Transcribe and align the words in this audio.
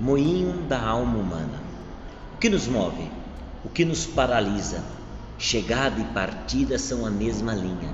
moinho 0.00 0.62
da 0.62 0.82
alma 0.82 1.18
humana. 1.18 1.60
O 2.34 2.38
que 2.38 2.48
nos 2.48 2.66
move? 2.66 3.10
O 3.62 3.68
que 3.68 3.84
nos 3.84 4.06
paralisa? 4.06 4.82
Chegada 5.38 6.00
e 6.00 6.04
partida 6.04 6.78
são 6.78 7.04
a 7.04 7.10
mesma 7.10 7.52
linha. 7.54 7.92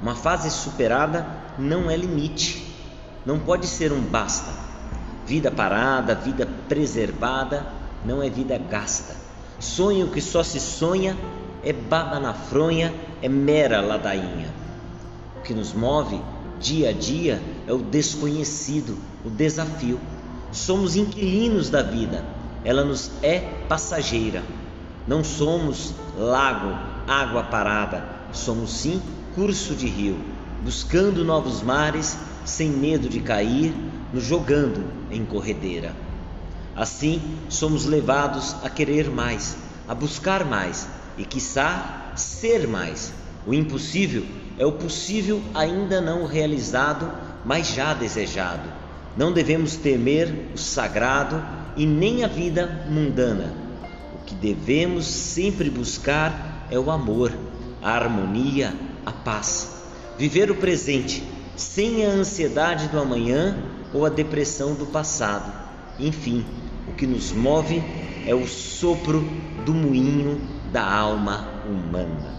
Uma 0.00 0.14
fase 0.14 0.50
superada 0.50 1.26
não 1.58 1.90
é 1.90 1.96
limite, 1.96 2.72
não 3.26 3.40
pode 3.40 3.66
ser 3.66 3.92
um 3.92 4.00
basta. 4.00 4.52
Vida 5.26 5.50
parada, 5.50 6.14
vida 6.14 6.48
preservada, 6.68 7.66
não 8.04 8.22
é 8.22 8.30
vida 8.30 8.56
gasta. 8.56 9.16
Sonho 9.58 10.08
que 10.08 10.20
só 10.20 10.44
se 10.44 10.60
sonha 10.60 11.16
é 11.64 11.72
baba 11.72 12.20
na 12.20 12.34
fronha, 12.34 12.94
é 13.20 13.28
mera 13.28 13.80
ladainha. 13.80 14.52
O 15.36 15.40
que 15.42 15.54
nos 15.54 15.72
move 15.72 16.20
dia 16.60 16.90
a 16.90 16.92
dia 16.92 17.42
é 17.66 17.72
o 17.72 17.78
desconhecido, 17.78 18.96
o 19.24 19.30
desafio. 19.30 19.98
Somos 20.52 20.96
inquilinos 20.96 21.70
da 21.70 21.80
vida, 21.80 22.22
ela 22.62 22.84
nos 22.84 23.10
é 23.22 23.40
passageira. 23.68 24.42
Não 25.08 25.24
somos 25.24 25.94
lago, 26.14 26.76
água 27.06 27.42
parada, 27.44 28.06
somos 28.32 28.70
sim 28.70 29.00
curso 29.34 29.74
de 29.74 29.86
rio, 29.86 30.18
buscando 30.62 31.24
novos 31.24 31.62
mares, 31.62 32.18
sem 32.44 32.68
medo 32.68 33.08
de 33.08 33.20
cair, 33.20 33.74
nos 34.12 34.24
jogando 34.24 34.84
em 35.10 35.24
corredeira. 35.24 35.96
Assim, 36.76 37.38
somos 37.48 37.86
levados 37.86 38.54
a 38.62 38.68
querer 38.68 39.10
mais, 39.10 39.56
a 39.88 39.94
buscar 39.94 40.44
mais 40.44 40.86
e, 41.16 41.24
quiçá, 41.24 42.12
ser 42.14 42.68
mais. 42.68 43.10
O 43.46 43.54
impossível 43.54 44.24
é 44.58 44.66
o 44.66 44.72
possível 44.72 45.42
ainda 45.54 45.98
não 45.98 46.26
realizado, 46.26 47.10
mas 47.42 47.68
já 47.68 47.94
desejado. 47.94 48.81
Não 49.16 49.32
devemos 49.32 49.76
temer 49.76 50.50
o 50.54 50.58
sagrado 50.58 51.42
e 51.76 51.84
nem 51.84 52.24
a 52.24 52.28
vida 52.28 52.86
mundana. 52.88 53.52
O 54.14 54.24
que 54.24 54.34
devemos 54.34 55.06
sempre 55.06 55.68
buscar 55.68 56.66
é 56.70 56.78
o 56.78 56.90
amor, 56.90 57.32
a 57.82 57.90
harmonia, 57.90 58.72
a 59.04 59.12
paz. 59.12 59.82
Viver 60.18 60.50
o 60.50 60.54
presente 60.54 61.22
sem 61.56 62.06
a 62.06 62.10
ansiedade 62.10 62.88
do 62.88 62.98
amanhã 62.98 63.56
ou 63.92 64.06
a 64.06 64.08
depressão 64.08 64.74
do 64.74 64.86
passado. 64.86 65.52
Enfim, 65.98 66.44
o 66.88 66.92
que 66.92 67.06
nos 67.06 67.32
move 67.32 67.82
é 68.26 68.34
o 68.34 68.46
sopro 68.46 69.20
do 69.64 69.74
moinho 69.74 70.40
da 70.72 70.82
alma 70.82 71.48
humana. 71.66 72.32